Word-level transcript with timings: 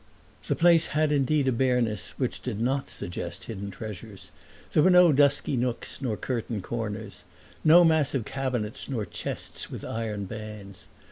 The 0.47 0.55
place 0.55 0.87
had 0.97 1.11
indeed 1.11 1.47
a 1.47 1.51
bareness 1.51 2.15
which 2.17 2.41
did 2.41 2.59
not 2.59 2.89
suggest 2.89 3.43
hidden 3.43 3.69
treasures; 3.69 4.31
there 4.71 4.81
were 4.81 4.89
no 4.89 5.13
dusky 5.13 5.55
nooks 5.55 6.01
nor 6.01 6.17
curtained 6.17 6.63
corners, 6.63 7.23
no 7.63 7.83
massive 7.83 8.25
cabinets 8.25 8.89
nor 8.89 9.05
chests 9.05 9.69
with 9.69 9.85
iron 9.85 10.25
bands. 10.25 10.87